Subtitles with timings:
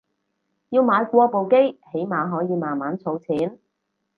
[0.69, 3.59] 要買過部機起碼可以慢慢儲錢